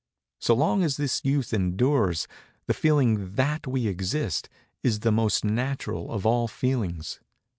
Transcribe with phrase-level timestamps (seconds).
[0.39, 2.27] So long as this Youth endures,
[2.65, 4.49] the feeling that we exist,
[4.81, 7.19] is the most natural of all feelings.